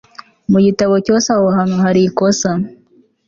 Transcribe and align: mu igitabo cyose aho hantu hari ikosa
mu 0.51 0.57
igitabo 0.61 0.93
cyose 1.05 1.27
aho 1.35 1.45
hantu 1.57 1.75
hari 1.83 1.99
ikosa 2.09 2.49